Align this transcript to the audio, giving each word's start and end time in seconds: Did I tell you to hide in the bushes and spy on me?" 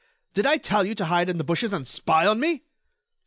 Did 0.33 0.47
I 0.47 0.57
tell 0.57 0.83
you 0.83 0.95
to 0.95 1.05
hide 1.05 1.29
in 1.29 1.37
the 1.37 1.43
bushes 1.43 1.73
and 1.73 1.85
spy 1.85 2.25
on 2.25 2.39
me?" 2.39 2.63